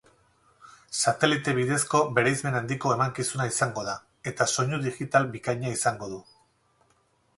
[0.99, 3.95] Satelite bidezko bereizmen handiko emankizuna izango da
[4.33, 6.23] eta soinu digital bikaina izango du.